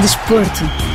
[0.00, 0.87] Desporto.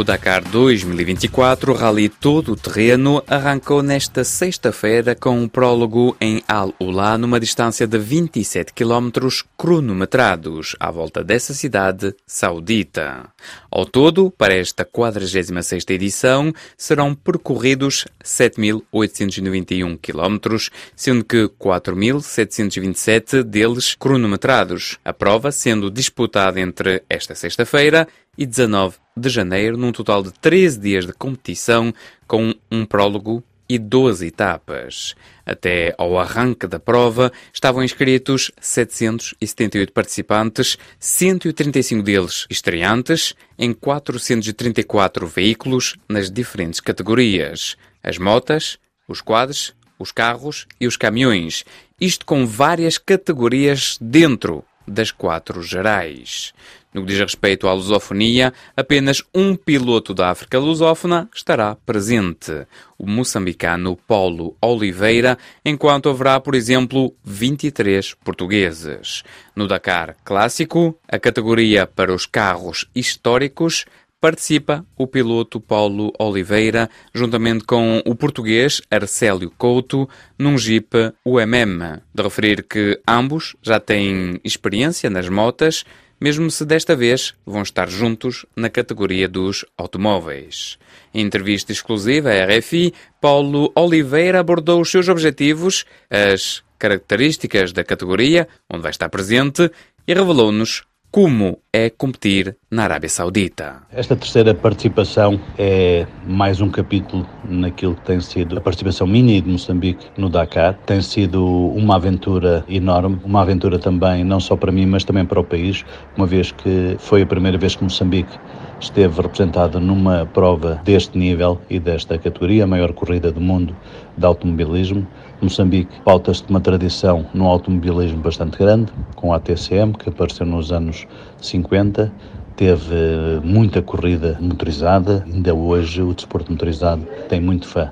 [0.00, 7.18] O Dakar 2024 Rally Todo o Terreno arrancou nesta sexta-feira com um prólogo em Al-Ula
[7.18, 9.10] numa distância de 27 km
[9.58, 13.28] cronometrados à volta dessa cidade saudita.
[13.70, 24.96] Ao todo, para esta 46ª edição, serão percorridos 7.891 km, sendo que 4.727 deles cronometrados.
[25.04, 30.80] A prova sendo disputada entre esta sexta-feira e 19 de janeiro, num total de 13
[30.80, 31.92] dias de competição,
[32.26, 35.14] com um prólogo e 12 etapas.
[35.46, 45.94] Até ao arranque da prova estavam inscritos 778 participantes, 135 deles estreantes, em 434 veículos
[46.08, 48.76] nas diferentes categorias: as motas,
[49.06, 51.64] os quadros, os carros e os caminhões,
[52.00, 56.52] isto com várias categorias dentro das quatro gerais.
[56.92, 62.66] No que diz respeito à lusofonia, apenas um piloto da África lusófona estará presente,
[62.98, 69.22] o moçambicano Paulo Oliveira, enquanto haverá, por exemplo, 23 portugueses.
[69.54, 73.84] No Dakar Clássico, a categoria para os carros históricos,
[74.20, 82.02] participa o piloto Paulo Oliveira, juntamente com o português Arcélio Couto, num Jeep UMM.
[82.14, 85.84] De referir que ambos já têm experiência nas motas,
[86.20, 90.78] mesmo se desta vez vão estar juntos na categoria dos automóveis.
[91.14, 98.46] Em entrevista exclusiva à RFI, Paulo Oliveira abordou os seus objetivos, as características da categoria,
[98.70, 99.70] onde vai estar presente,
[100.06, 103.82] e revelou-nos como é competir na Arábia Saudita.
[103.90, 109.48] Esta terceira participação é mais um capítulo naquilo que tem sido a participação minha de
[109.48, 110.74] Moçambique no Dakar.
[110.86, 115.40] Tem sido uma aventura enorme, uma aventura também não só para mim, mas também para
[115.40, 115.84] o país,
[116.16, 118.38] uma vez que foi a primeira vez que Moçambique
[118.80, 123.76] esteve representada numa prova deste nível e desta categoria, a maior corrida do mundo
[124.16, 125.06] de automobilismo.
[125.40, 130.72] Moçambique pauta-se de uma tradição no automobilismo bastante grande, com a ATCM, que apareceu nos
[130.72, 131.06] anos
[131.40, 132.10] 50,
[132.60, 137.90] teve muita corrida motorizada, ainda hoje o desporto motorizado tem muito fã.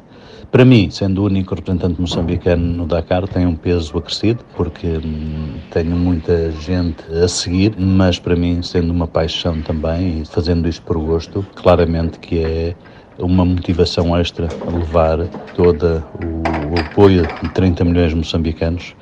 [0.53, 5.55] Para mim, sendo o único representante moçambicano no Dakar, tem um peso acrescido, porque hum,
[5.71, 10.83] tenho muita gente a seguir, mas para mim, sendo uma paixão também e fazendo isto
[10.83, 12.75] por gosto, claramente que é
[13.19, 15.27] uma motivação extra a levar
[15.57, 18.95] todo o apoio de 30 milhões de moçambicanos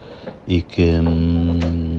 [0.47, 1.96] e que hum,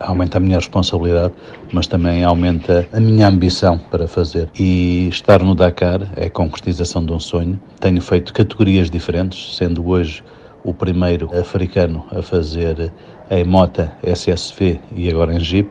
[0.00, 1.34] aumenta a minha responsabilidade,
[1.72, 4.48] mas também aumenta a minha ambição para fazer.
[4.58, 7.60] E estar no Dakar é a concretização de um sonho.
[7.78, 10.24] Tenho feito categorias diferentes, sendo hoje
[10.64, 12.92] o primeiro africano a fazer
[13.30, 15.70] em mota SSV e agora em Jeep,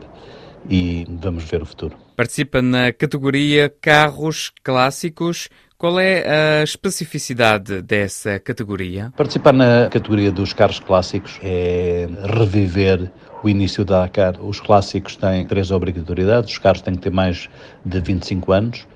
[0.68, 1.96] e vamos ver o futuro.
[2.16, 5.48] Participa na categoria carros clássicos.
[5.78, 9.10] Qual é a especificidade dessa categoria?
[9.16, 12.06] Participar na categoria dos carros clássicos é
[12.38, 13.10] reviver
[13.42, 14.34] o início da Dakar.
[14.40, 17.48] Os clássicos têm três obrigatoriedades: os carros têm que ter mais
[17.84, 18.86] de 25 anos,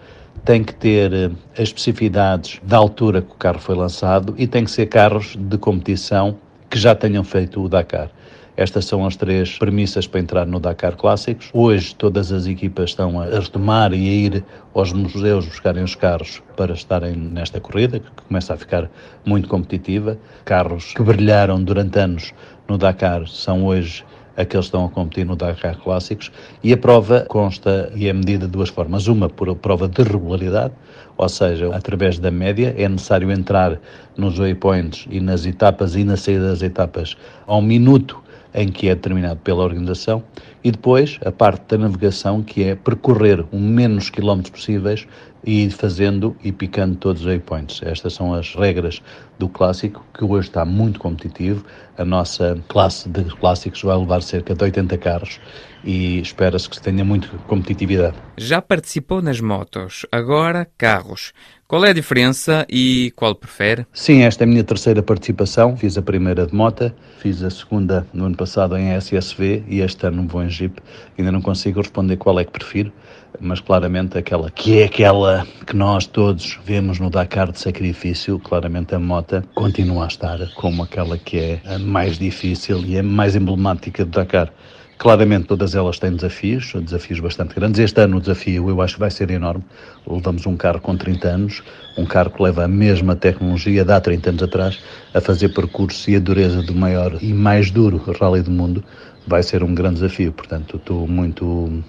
[0.44, 4.64] têm que ter eh, as especificidades da altura que o carro foi lançado e têm
[4.64, 6.36] que ser carros de competição
[6.68, 8.10] que já tenham feito o Dakar.
[8.56, 11.50] Estas são as três premissas para entrar no Dakar Clássicos.
[11.52, 16.40] Hoje todas as equipas estão a retomar e a ir aos museus buscarem os carros
[16.56, 18.88] para estarem nesta corrida, que começa a ficar
[19.24, 20.16] muito competitiva.
[20.44, 22.32] Carros que brilharam durante anos
[22.68, 24.04] no Dakar são hoje
[24.36, 28.46] aqueles que estão a competir no Dakar Clássicos e a prova consta e é medida
[28.46, 29.06] de duas formas.
[29.06, 30.74] Uma por prova de regularidade,
[31.16, 33.78] ou seja, através da média é necessário entrar
[34.16, 38.23] nos waypoints e nas etapas e na saída das etapas ao minuto
[38.54, 40.22] em que é determinado pela organização,
[40.62, 45.06] e depois a parte da navegação, que é percorrer o menos quilómetros possíveis
[45.46, 47.82] e fazendo e picando todos os waypoints.
[47.82, 49.02] Estas são as regras
[49.38, 51.64] do clássico, que hoje está muito competitivo.
[51.98, 55.40] A nossa classe de clássicos vai levar cerca de 80 carros
[55.82, 58.16] e espera-se que tenha muita competitividade.
[58.38, 61.32] Já participou nas motos, agora carros.
[61.74, 63.84] Qual é a diferença e qual prefere?
[63.92, 65.76] Sim, esta é a minha terceira participação.
[65.76, 70.06] Fiz a primeira de moto, fiz a segunda no ano passado em SSV e este
[70.06, 70.80] ano vou em Jeep.
[71.18, 72.92] Ainda não consigo responder qual é que prefiro,
[73.40, 78.94] mas claramente aquela que é aquela que nós todos vemos no Dakar de sacrifício, claramente
[78.94, 83.34] a moto continua a estar como aquela que é a mais difícil e a mais
[83.34, 84.52] emblemática do Dakar.
[84.96, 87.80] Claramente todas elas têm desafios, desafios bastante grandes.
[87.80, 89.64] Este ano o desafio eu acho que vai ser enorme.
[90.06, 91.62] Levamos um carro com 30 anos,
[91.98, 94.78] um carro que leva a mesma tecnologia de há 30 anos atrás
[95.12, 98.84] a fazer percurso e a dureza do maior e mais duro rally do mundo.
[99.26, 101.82] Vai ser um grande desafio, portanto estou muito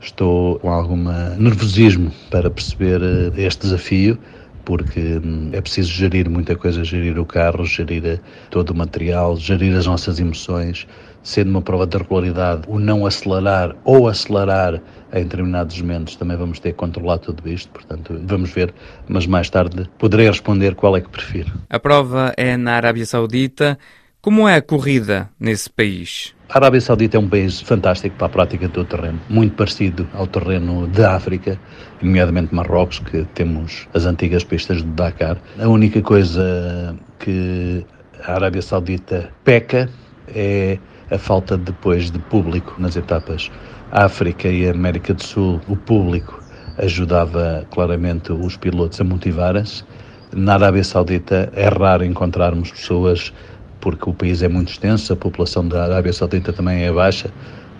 [0.00, 0.96] estou com algum
[1.38, 4.18] nervosismo para perceber eh, este desafio
[4.64, 8.20] porque hum, é preciso gerir muita coisa, gerir o carro, gerir eh,
[8.50, 10.86] todo o material, gerir as nossas emoções,
[11.22, 14.80] sendo uma prova de regularidade, o não acelerar ou acelerar
[15.12, 18.74] em determinados momentos, também vamos ter que controlar tudo isto, portanto, vamos ver,
[19.08, 21.52] mas mais tarde poderei responder qual é que prefiro.
[21.68, 23.78] A prova é na Arábia Saudita.
[24.20, 26.32] Como é a corrida nesse país?
[26.48, 30.28] A Arábia Saudita é um país fantástico para a prática do terreno, muito parecido ao
[30.28, 31.58] terreno da África,
[32.00, 35.38] nomeadamente Marrocos, que temos as antigas pistas do Dakar.
[35.58, 37.84] A única coisa que
[38.22, 39.88] a Arábia Saudita peca
[40.28, 40.78] é
[41.12, 43.50] a falta depois de público nas etapas.
[43.90, 46.42] África e América do Sul, o público
[46.78, 49.84] ajudava claramente os pilotos a motivarem-se.
[50.34, 53.32] Na Arábia Saudita é raro encontrarmos pessoas
[53.80, 57.30] porque o país é muito extenso, a população da Arábia Saudita também é baixa,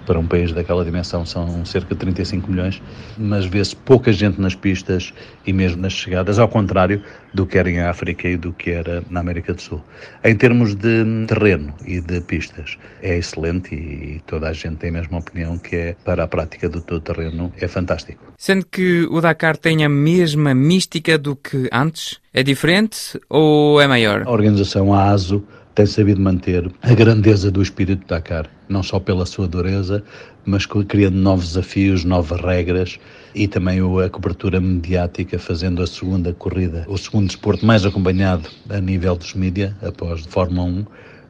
[0.06, 2.82] para um país daquela dimensão são cerca de 35 milhões,
[3.16, 5.12] mas vê-se pouca gente nas pistas
[5.46, 7.02] e mesmo nas chegadas, ao contrário
[7.32, 9.82] do que era em África e do que era na América do Sul.
[10.24, 14.92] Em termos de terreno e de pistas, é excelente e toda a gente tem a
[14.94, 18.32] mesma opinião que é para a prática do todo terreno é fantástico.
[18.36, 23.86] Sendo que o Dakar tem a mesma mística do que antes, é diferente ou é
[23.86, 24.22] maior?
[24.26, 25.44] A organização a ASO
[25.74, 30.02] tem sabido manter a grandeza do espírito Dakar, não só pela sua dureza,
[30.44, 32.98] mas criando novos desafios, novas regras
[33.34, 38.80] e também a cobertura mediática, fazendo a segunda corrida, o segundo desporto mais acompanhado a
[38.80, 40.86] nível dos mídias, após Fórmula 1,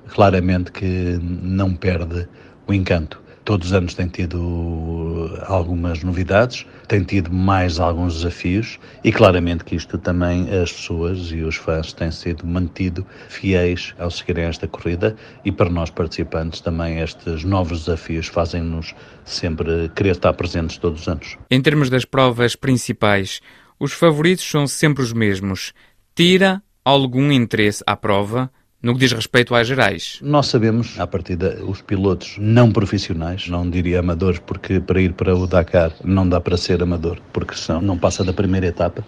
[0.09, 2.27] claramente que não perde
[2.67, 3.21] o encanto.
[3.44, 9.75] Todos os anos tem tido algumas novidades, tem tido mais alguns desafios e claramente que
[9.75, 15.17] isto também as pessoas e os fãs têm sido mantido fiéis ao seguirem esta corrida
[15.44, 18.94] e para nós participantes também estes novos desafios fazem-nos
[19.25, 21.37] sempre querer estar presentes todos os anos.
[21.50, 23.41] Em termos das provas principais,
[23.79, 25.73] os favoritos são sempre os mesmos.
[26.15, 28.50] Tira algum interesse à prova?
[28.82, 30.19] No que diz respeito às gerais?
[30.20, 35.37] Nós sabemos, à partida, os pilotos não profissionais, não diria amadores, porque para ir para
[35.37, 39.06] o Dakar não dá para ser amador, porque senão não passa da primeira etapa,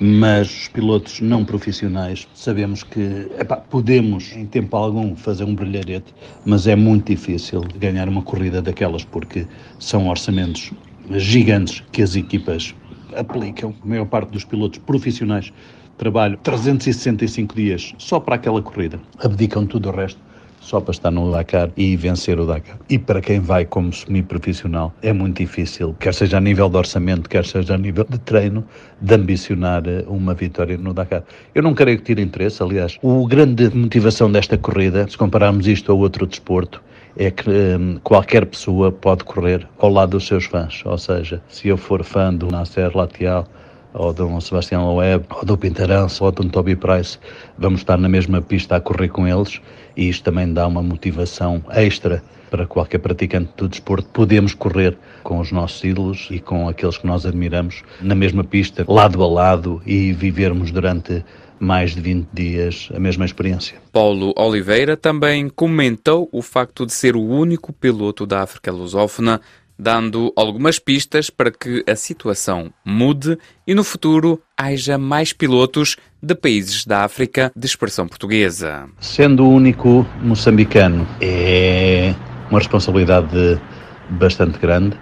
[0.00, 6.12] mas os pilotos não profissionais sabemos que epá, podemos, em tempo algum, fazer um brilharete,
[6.44, 9.46] mas é muito difícil ganhar uma corrida daquelas, porque
[9.78, 10.72] são orçamentos
[11.12, 12.74] gigantes que as equipas
[13.16, 13.74] aplicam.
[13.84, 15.52] A maior parte dos pilotos profissionais
[15.96, 19.00] trabalho 365 dias só para aquela corrida.
[19.18, 20.20] Abdicam tudo o resto
[20.62, 22.78] só para estar no Dakar e vencer o Dakar.
[22.88, 27.28] E para quem vai como semi-profissional é muito difícil, quer seja a nível de orçamento,
[27.28, 28.64] quer seja a nível de treino,
[29.00, 31.24] de ambicionar eh, uma vitória no Dakar.
[31.54, 35.90] Eu não creio que tire interesse, aliás, o grande motivação desta corrida, se compararmos isto
[35.90, 36.80] a outro desporto,
[37.16, 40.82] é que hum, qualquer pessoa pode correr ao lado dos seus fãs.
[40.84, 43.46] Ou seja, se eu for fã do Nasser Latial,
[43.94, 47.18] ou do Sebastião Loeb, ou do Pintaranço, ou do Toby Price,
[47.58, 49.60] vamos estar na mesma pista a correr com eles
[49.96, 54.08] e isto também dá uma motivação extra para qualquer praticante do desporto.
[54.12, 58.84] Podemos correr com os nossos ídolos e com aqueles que nós admiramos na mesma pista,
[58.86, 61.24] lado a lado e vivermos durante
[61.58, 63.78] mais de 20 dias a mesma experiência.
[63.92, 69.40] Paulo Oliveira também comentou o facto de ser o único piloto da África lusófona
[69.82, 73.36] dando algumas pistas para que a situação mude
[73.66, 78.88] e no futuro haja mais pilotos de países da África de expressão portuguesa.
[79.00, 82.14] Sendo o único moçambicano, é
[82.48, 83.60] uma responsabilidade
[84.08, 84.96] bastante grande.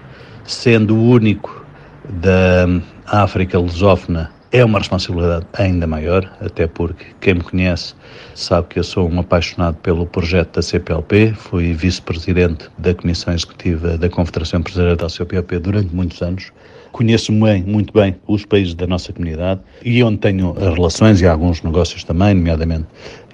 [0.44, 1.62] Sendo o único
[2.08, 2.66] da
[3.04, 7.94] África lusófona, é uma responsabilidade ainda maior, até porque quem me conhece
[8.34, 13.96] sabe que eu sou um apaixonado pelo projeto da CPLP, fui vice-presidente da Comissão Executiva
[13.96, 16.50] da Confederação Empresarial da CPLP durante muitos anos.
[16.90, 21.62] Conheço bem, muito bem os países da nossa comunidade e onde tenho relações e alguns
[21.62, 22.86] negócios também, nomeadamente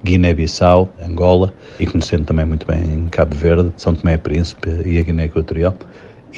[0.04, 5.02] Guiné-Bissau, Angola e conhecendo também muito bem Cabo Verde, São Tomé e Príncipe e a
[5.02, 5.74] Guiné Equatorial.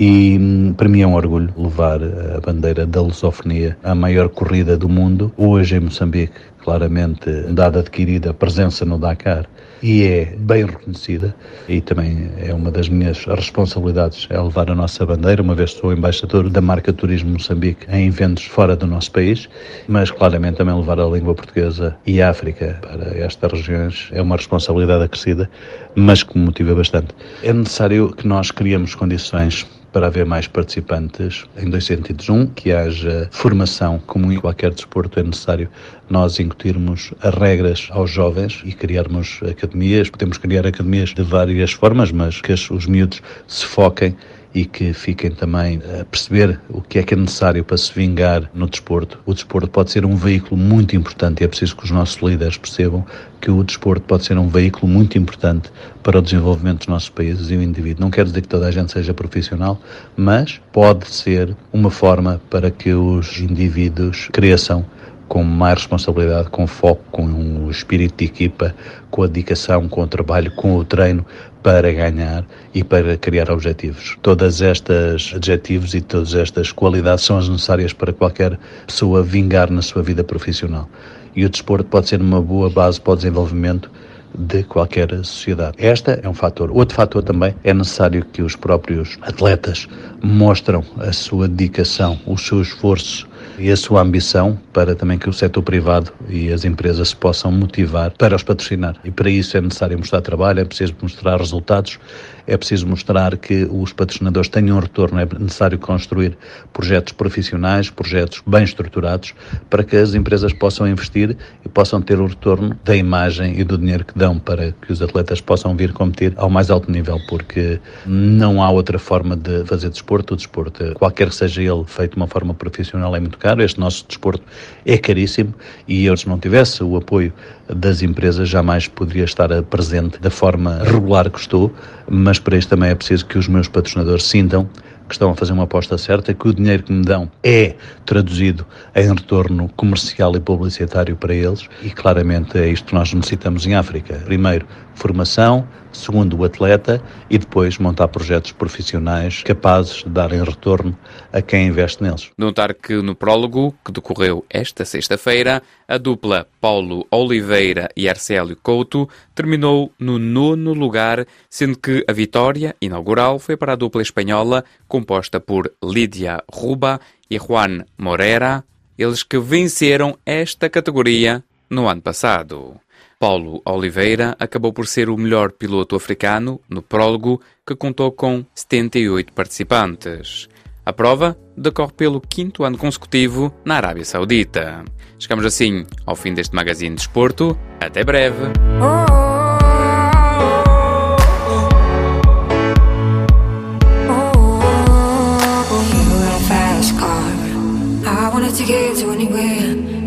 [0.00, 4.76] E hum, para mim é um orgulho levar a bandeira da lusofonia à maior corrida
[4.76, 9.48] do mundo, hoje em Moçambique, claramente dada adquirida presença no Dakar
[9.82, 11.34] e é bem reconhecida
[11.68, 15.92] e também é uma das minhas responsabilidades é levar a nossa bandeira, uma vez sou
[15.92, 19.48] embaixador da marca Turismo Moçambique em eventos fora do nosso país,
[19.88, 24.36] mas claramente também levar a língua portuguesa e a África para estas regiões é uma
[24.36, 25.50] responsabilidade acrescida,
[25.96, 27.08] mas que me motiva bastante.
[27.42, 32.28] É necessário que nós criemos condições para haver mais participantes em dois sentidos.
[32.28, 35.68] Um, que haja formação, como em qualquer desporto é necessário
[36.08, 40.10] nós incutirmos as regras aos jovens e criarmos academias.
[40.10, 44.16] Podemos criar academias de várias formas, mas que os miúdos se foquem
[44.54, 48.50] e que fiquem também a perceber o que é que é necessário para se vingar
[48.54, 49.18] no desporto.
[49.26, 52.56] O desporto pode ser um veículo muito importante e é preciso que os nossos líderes
[52.56, 53.04] percebam
[53.40, 55.70] que o desporto pode ser um veículo muito importante
[56.02, 58.02] para o desenvolvimento dos nossos países e o indivíduo.
[58.02, 59.80] Não quero dizer que toda a gente seja profissional,
[60.16, 64.84] mas pode ser uma forma para que os indivíduos cresçam
[65.28, 68.74] com mais responsabilidade, com foco, com um espírito de equipa,
[69.10, 71.24] com a dedicação, com o trabalho, com o treino
[71.62, 72.44] para ganhar
[72.74, 74.16] e para criar objetivos.
[74.22, 79.82] Todas estas adjetivos e todas estas qualidades são as necessárias para qualquer pessoa vingar na
[79.82, 80.88] sua vida profissional.
[81.36, 83.90] E o desporto pode ser uma boa base para o desenvolvimento
[84.34, 85.76] de qualquer sociedade.
[85.78, 86.70] Esta é um fator.
[86.70, 89.86] Outro fator também é necessário que os próprios atletas
[90.22, 93.28] mostram a sua dedicação, o seu esforço
[93.58, 97.50] e a sua ambição para também que o setor privado e as empresas se possam
[97.50, 98.96] motivar para os patrocinar.
[99.04, 101.98] E para isso é necessário mostrar trabalho, é preciso mostrar resultados,
[102.46, 106.38] é preciso mostrar que os patrocinadores tenham um retorno, é necessário construir
[106.72, 109.34] projetos profissionais, projetos bem estruturados,
[109.68, 113.76] para que as empresas possam investir e possam ter o retorno da imagem e do
[113.76, 117.80] dinheiro que dão para que os atletas possam vir competir ao mais alto nível, porque
[118.06, 120.34] não há outra forma de fazer desporto.
[120.34, 123.62] O desporto, qualquer que seja ele feito de uma forma profissional, é muito caro.
[123.62, 124.42] Este nosso desporto
[124.84, 125.54] é caríssimo
[125.86, 127.32] e eu, se não tivesse o apoio
[127.68, 131.72] das empresas, jamais poderia estar presente da forma regular que estou,
[132.10, 134.68] mas para isso também é preciso que os meus patrocinadores sintam
[135.06, 138.66] que estão a fazer uma aposta certa, que o dinheiro que me dão é traduzido
[138.94, 143.74] em retorno comercial e publicitário para eles e claramente é isto que nós necessitamos em
[143.74, 144.14] África.
[144.26, 144.66] Primeiro,
[144.98, 150.96] formação, segundo o atleta e depois montar projetos profissionais capazes de darem retorno
[151.32, 152.30] a quem investe neles.
[152.36, 159.08] Notar que no prólogo, que decorreu esta sexta-feira, a dupla Paulo Oliveira e Arcélio Couto
[159.34, 165.40] terminou no nono lugar, sendo que a vitória inaugural foi para a dupla espanhola composta
[165.40, 167.00] por Lídia Ruba
[167.30, 168.64] e Juan Moreira,
[168.98, 172.80] eles que venceram esta categoria no ano passado.
[173.18, 179.32] Paulo Oliveira acabou por ser o melhor piloto africano no prólogo, que contou com 78
[179.32, 180.48] participantes.
[180.86, 184.84] A prova decorre pelo quinto ano consecutivo na Arábia Saudita.
[185.18, 187.58] Chegamos assim ao fim deste magazine de esporto.
[187.80, 188.52] Até breve!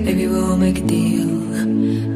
[0.03, 1.11] Maybe we'll make a deal.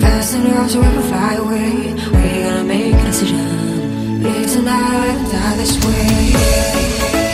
[0.00, 1.94] Fast enough so we can fly away.
[2.12, 4.22] We're gonna make a decision.
[4.22, 7.29] Live tonight die this way.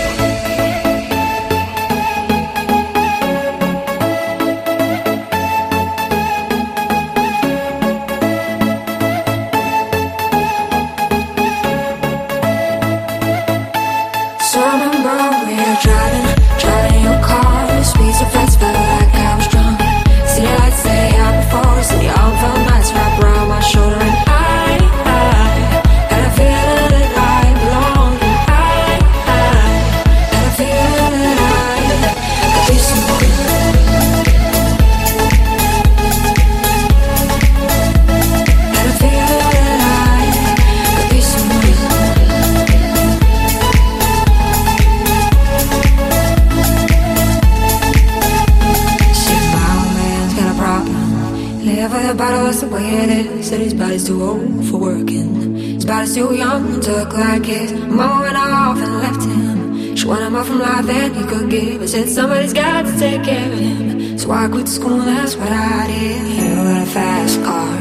[60.16, 61.82] She wanted more from life than he could give.
[61.82, 64.18] I said somebody's got to take care of him.
[64.18, 66.26] So I quit school, that's what I did.
[66.40, 67.76] You got a fast car.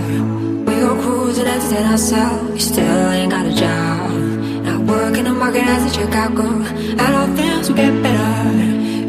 [0.67, 2.53] We go cruising, entertain ourselves.
[2.55, 4.11] You still ain't got a job.
[4.65, 6.43] Not working the market as a Chicago.
[7.01, 8.51] And all things will get better.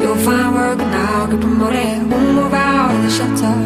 [0.00, 2.08] You'll find work and I'll get promoted.
[2.08, 3.56] We'll move out of the shelter.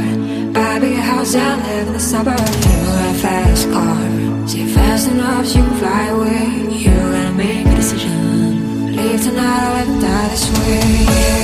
[0.54, 2.56] Buy a big house and live in the suburbs.
[2.64, 4.48] You got a fast car.
[4.48, 6.78] Say fast enough, so you can fly away.
[6.78, 8.19] You gotta make a decision
[9.22, 11.39] tonight I would die this way